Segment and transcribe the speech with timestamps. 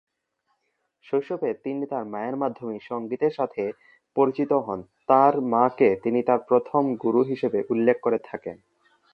[1.05, 3.63] শৈশবে তিনি তার মায়ের মাধ্যমেই সঙ্গীতের সাথে
[4.15, 8.57] পরিচিত হন, তার মাকে তিনি তার প্রথম "গুরু" হিসেবে উল্লেখ করে থাকেন।